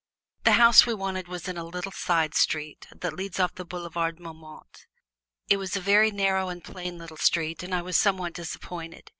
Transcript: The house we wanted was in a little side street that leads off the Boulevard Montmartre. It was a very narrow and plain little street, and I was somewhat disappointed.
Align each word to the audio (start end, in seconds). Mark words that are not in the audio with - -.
The 0.45 0.53
house 0.53 0.87
we 0.87 0.95
wanted 0.95 1.27
was 1.27 1.47
in 1.47 1.57
a 1.59 1.63
little 1.63 1.91
side 1.91 2.33
street 2.33 2.87
that 2.91 3.13
leads 3.13 3.39
off 3.39 3.53
the 3.53 3.63
Boulevard 3.63 4.19
Montmartre. 4.19 4.87
It 5.47 5.57
was 5.57 5.75
a 5.77 5.79
very 5.79 6.09
narrow 6.09 6.49
and 6.49 6.63
plain 6.63 6.97
little 6.97 7.17
street, 7.17 7.61
and 7.61 7.75
I 7.75 7.83
was 7.83 7.97
somewhat 7.97 8.33
disappointed. 8.33 9.07